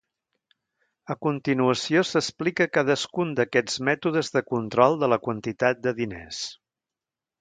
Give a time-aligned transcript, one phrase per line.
[1.13, 6.45] A continuació s'explica cadascun d'aquests mètodes de control de la quantitat de diners.